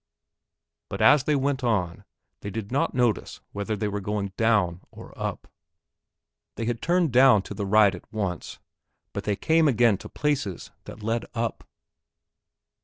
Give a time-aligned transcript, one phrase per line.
[0.89, 2.05] But as they went on
[2.39, 5.47] they did not notice whether they were going down or up.
[6.55, 8.57] They had turned down to the right at once,
[9.13, 11.67] but they came again to places that led up.